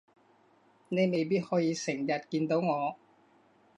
[0.89, 2.95] 你未必可以成日見到我